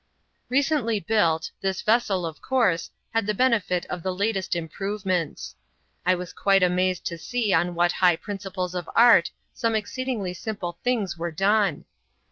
[0.49, 5.55] Recently built, this vessel, of course, had the benefit of the latest improvements.
[6.07, 10.79] I was quite amazed to see on what high principles of art some exceedingly simple
[10.83, 11.85] things were done.